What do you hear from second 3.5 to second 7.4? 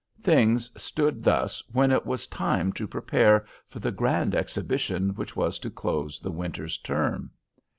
for the grand exhibition which was to close the winter's term.